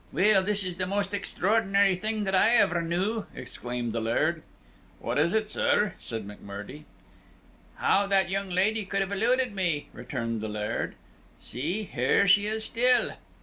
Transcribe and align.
"Well, 0.11 0.41
this 0.41 0.63
is 0.63 0.77
the 0.77 0.87
most 0.87 1.13
extraordinary 1.13 1.93
thing 1.95 2.23
that 2.23 2.33
I 2.33 2.55
ever 2.55 2.81
knew!" 2.81 3.27
exclaimed 3.35 3.93
the 3.93 4.01
Laird. 4.01 4.41
"What 4.99 5.19
is 5.19 5.31
it, 5.35 5.47
sir?" 5.51 5.93
said 5.99 6.25
M'Murdie. 6.25 6.85
"How 7.75 8.07
that 8.07 8.27
young 8.27 8.49
lady 8.49 8.83
could 8.83 9.01
have 9.01 9.11
eluded 9.11 9.53
me," 9.53 9.89
returned 9.93 10.41
the 10.41 10.49
Laird. 10.49 10.95
"See, 11.39 11.83
here 11.83 12.27
she 12.27 12.47
is 12.47 12.63
still!" 12.65 13.11